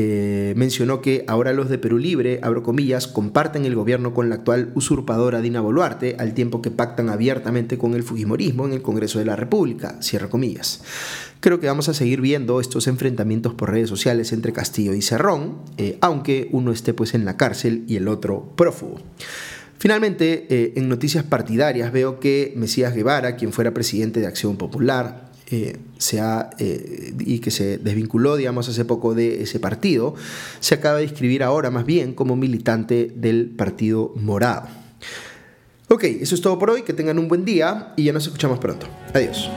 Eh, 0.00 0.54
mencionó 0.56 1.00
que 1.00 1.24
ahora 1.26 1.52
los 1.52 1.68
de 1.68 1.76
Perú 1.76 1.98
Libre, 1.98 2.38
abro 2.44 2.62
comillas, 2.62 3.08
comparten 3.08 3.64
el 3.64 3.74
gobierno 3.74 4.14
con 4.14 4.28
la 4.28 4.36
actual 4.36 4.70
usurpadora 4.76 5.40
Dina 5.40 5.60
Boluarte, 5.60 6.14
al 6.20 6.34
tiempo 6.34 6.62
que 6.62 6.70
pactan 6.70 7.08
abiertamente 7.08 7.78
con 7.78 7.94
el 7.94 8.04
Fujimorismo 8.04 8.64
en 8.64 8.74
el 8.74 8.80
Congreso 8.80 9.18
de 9.18 9.24
la 9.24 9.34
República, 9.34 10.00
cierra 10.00 10.30
comillas. 10.30 10.82
Creo 11.40 11.58
que 11.58 11.66
vamos 11.66 11.88
a 11.88 11.94
seguir 11.94 12.20
viendo 12.20 12.60
estos 12.60 12.86
enfrentamientos 12.86 13.54
por 13.54 13.72
redes 13.72 13.88
sociales 13.88 14.32
entre 14.32 14.52
Castillo 14.52 14.94
y 14.94 15.02
Cerrón, 15.02 15.62
eh, 15.78 15.98
aunque 16.00 16.48
uno 16.52 16.70
esté 16.70 16.94
pues 16.94 17.14
en 17.14 17.24
la 17.24 17.36
cárcel 17.36 17.82
y 17.88 17.96
el 17.96 18.06
otro 18.06 18.52
prófugo. 18.54 19.00
Finalmente, 19.78 20.46
eh, 20.48 20.74
en 20.76 20.88
noticias 20.88 21.24
partidarias 21.24 21.90
veo 21.90 22.20
que 22.20 22.52
Mesías 22.54 22.94
Guevara, 22.94 23.34
quien 23.34 23.52
fuera 23.52 23.74
presidente 23.74 24.20
de 24.20 24.28
Acción 24.28 24.56
Popular, 24.56 25.27
eh, 25.50 25.78
se 25.96 26.20
ha, 26.20 26.50
eh, 26.58 27.14
y 27.18 27.38
que 27.38 27.50
se 27.50 27.78
desvinculó, 27.78 28.36
digamos, 28.36 28.68
hace 28.68 28.84
poco 28.84 29.14
de 29.14 29.42
ese 29.42 29.58
partido, 29.58 30.14
se 30.60 30.74
acaba 30.74 30.98
de 30.98 31.04
inscribir 31.04 31.42
ahora 31.42 31.70
más 31.70 31.86
bien 31.86 32.12
como 32.12 32.36
militante 32.36 33.10
del 33.14 33.46
Partido 33.46 34.12
Morado. 34.16 34.68
Ok, 35.88 36.04
eso 36.04 36.34
es 36.34 36.42
todo 36.42 36.58
por 36.58 36.68
hoy, 36.68 36.82
que 36.82 36.92
tengan 36.92 37.18
un 37.18 37.28
buen 37.28 37.46
día 37.46 37.94
y 37.96 38.04
ya 38.04 38.12
nos 38.12 38.26
escuchamos 38.26 38.58
pronto. 38.58 38.86
Adiós. 39.14 39.48